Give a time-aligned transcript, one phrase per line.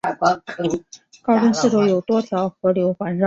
[1.21, 3.19] 高墩四周有多条河流环绕。